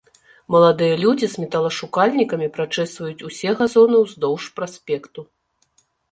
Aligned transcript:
Маладыя 0.53 0.93
людзі 1.01 1.27
з 1.33 1.41
металашукальнікамі 1.41 2.47
прачэсваюць 2.55 3.25
усе 3.27 3.49
газоны 3.59 3.95
ўздоўж 4.05 4.43
праспекту. 4.61 5.27